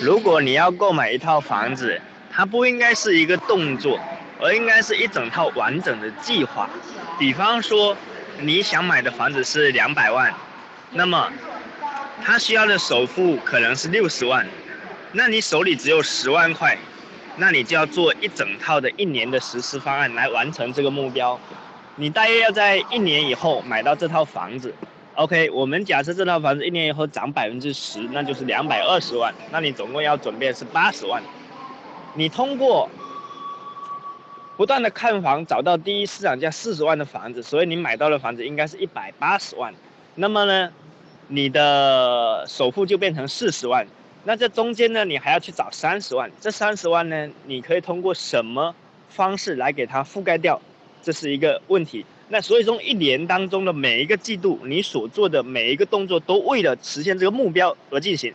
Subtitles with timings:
[0.00, 2.00] 如果你要购买一套房子，
[2.30, 3.98] 它不应该是一个动作，
[4.40, 6.68] 而应该是一整套完整的计划。
[7.18, 7.96] 比方说，
[8.40, 10.34] 你想买的房子是两百万，
[10.92, 11.30] 那么
[12.22, 14.46] 它需要的首付可能是六十万，
[15.12, 16.76] 那你手里只有十万块，
[17.36, 21.38] 那你就要做一整套的一年的实施方案来完成这个目标。
[21.96, 24.74] 你大约要在一年以后买到这套房子。
[25.16, 31.22] OK，我们假设这套房子一年以后涨百分之十，那就是两百二十万，那你总共要准备是八十万。
[32.14, 32.90] 你通过
[34.56, 39.72] 不断的看房，找到第一市场价四十万的房子，所以你买到的房子应该是一百八十万。
[40.16, 40.72] 那么呢，
[41.28, 43.86] 你的首付就变成四十万。
[44.24, 46.28] 那这中间呢，你还要去找三十万。
[46.40, 48.74] 这三十万呢，你可以通过什么
[49.08, 50.60] 方式来给它覆盖掉？
[51.02, 52.04] 这是一个问题。
[52.28, 58.32] 那所以说，一年当中的每一个季度，你所做的每一个动作，都为了实现这个目标而进行。